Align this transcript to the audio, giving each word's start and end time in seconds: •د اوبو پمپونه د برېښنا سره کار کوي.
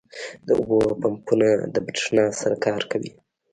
•د 0.45 0.47
اوبو 0.59 0.79
پمپونه 1.01 1.47
د 1.73 1.75
برېښنا 1.85 2.25
سره 2.39 2.55
کار 2.65 2.81
کوي. 2.91 3.11